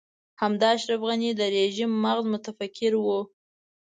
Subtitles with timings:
[0.41, 3.07] همدا اشرف غني د رژيم مغز متفکر و.